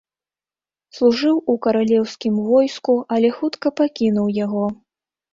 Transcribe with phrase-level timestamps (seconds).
[0.99, 4.65] Служыў у каралеўскім войску, але хутка пакінуў яго.